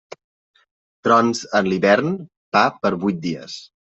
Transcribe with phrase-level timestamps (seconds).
[1.07, 2.17] Trons en l'hivern,
[2.57, 3.61] pa per vuit dies.